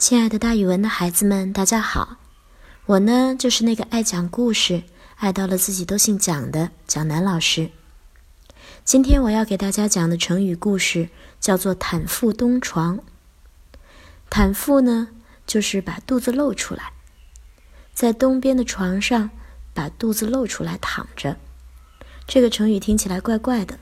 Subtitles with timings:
[0.00, 2.16] 亲爱的，大语文的孩子们，大家好！
[2.86, 4.84] 我呢，就是那个爱讲故事、
[5.16, 7.70] 爱到了自己都姓蒋的蒋楠老师。
[8.82, 13.00] 今天我要给大家讲的成语故事叫做“袒腹东床”。
[14.30, 15.08] 袒腹呢，
[15.46, 16.94] 就是把肚子露出来，
[17.92, 19.28] 在东边的床上
[19.74, 21.36] 把肚子露出来躺着。
[22.26, 23.78] 这个成语听起来怪怪的，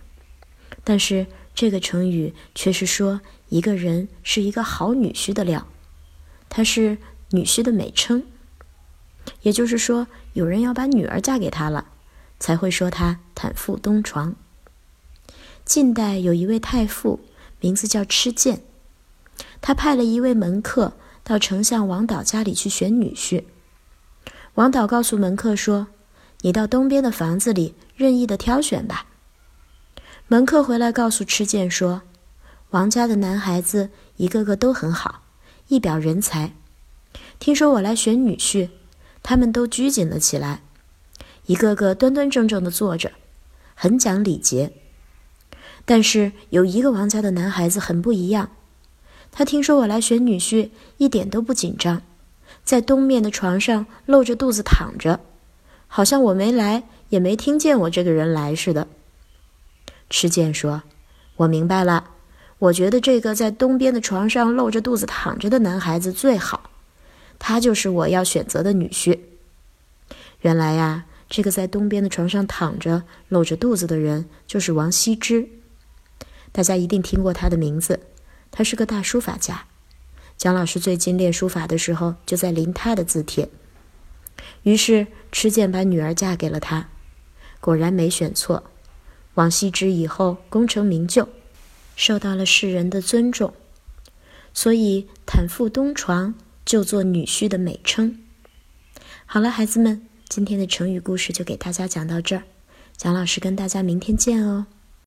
[0.82, 5.64] 但是这个成语却是说一个人是一个好女婿的料。
[6.48, 6.98] 他是
[7.30, 8.22] 女婿的美称，
[9.42, 11.86] 也就是说，有人要把女儿嫁给他了，
[12.38, 14.34] 才会说他袒腹东床。
[15.64, 17.20] 晋代有一位太傅，
[17.60, 18.62] 名字叫痴剑，
[19.60, 23.44] 他派了一位门客到丞相王导家里去选女婿。
[24.54, 25.88] 王导告诉门客说
[26.40, 29.06] ：“你到东边的房子里任意的挑选吧。”
[30.26, 32.02] 门客回来告诉痴剑说
[32.70, 35.22] ：“王家的男孩子一个个都很好。”
[35.68, 36.52] 一表人才，
[37.38, 38.70] 听说我来选女婿，
[39.22, 40.62] 他们都拘谨了起来，
[41.46, 43.12] 一个个端端正正的坐着，
[43.74, 44.72] 很讲礼节。
[45.84, 48.50] 但是有一个王家的男孩子很不一样，
[49.30, 52.02] 他听说我来选女婿，一点都不紧张，
[52.64, 55.20] 在东面的床上露着肚子躺着，
[55.86, 58.88] 好像我没来也没听见我这个人来似的。
[60.10, 60.82] 吃剑说
[61.36, 62.12] ：“我明白了。”
[62.58, 66.70] 我觉得这个在东边的床上露着肚子躺着的男孩子最好，
[67.38, 69.20] 他就是我要选择的女婿。
[70.40, 75.48] 原来呀，这个在东边的床上躺着露着肚子的人就是王羲之，
[76.50, 78.00] 大家一定听过他的名字。
[78.50, 79.66] 他是个大书法家，
[80.36, 83.48] 蒋老师最近练书法的时候就在临他的字帖。
[84.64, 86.88] 于是吃剑把女儿嫁给了他，
[87.60, 88.64] 果然没选错。
[89.34, 91.28] 王羲之以后功成名就。
[91.98, 93.52] 受到了世人的尊重，
[94.54, 96.32] 所以坦腹东床
[96.64, 98.20] 就做女婿的美称。
[99.26, 102.44] 好了，孩子们，今天的成语故事就给大家讲到这儿，
[102.96, 104.66] 蒋老师跟大家明天见哦。